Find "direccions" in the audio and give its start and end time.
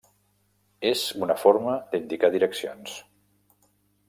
2.39-2.97